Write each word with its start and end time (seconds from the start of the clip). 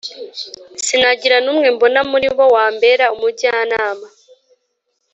sinagira 0.85 1.37
n’umwe 1.41 1.67
mbona 1.75 2.01
muri 2.11 2.27
bo, 2.35 2.45
wambera 2.55 3.05
umujyanama! 3.15 4.07